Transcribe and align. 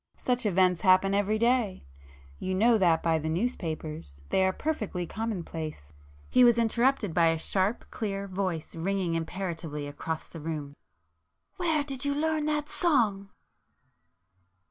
Such 0.17 0.47
events 0.47 0.81
happen 0.81 1.13
every 1.13 1.37
day,—you 1.37 2.55
know 2.55 2.79
that 2.79 3.03
by 3.03 3.19
the 3.19 3.29
newspapers,—they 3.29 4.43
are 4.43 4.51
perfectly 4.51 5.05
common 5.05 5.43
place——" 5.43 5.93
He 6.27 6.43
was 6.43 6.57
interrupted 6.57 7.13
by 7.13 7.27
a 7.27 7.37
sharp 7.37 7.85
clear 7.91 8.27
voice 8.27 8.73
ringing 8.75 9.13
imperatively 9.13 9.85
across 9.85 10.27
the 10.27 10.39
room— 10.41 10.75
"Where 11.57 11.83
did 11.83 12.03
you 12.03 12.15
learn 12.15 12.45
that 12.47 12.67
song?" 12.67 13.29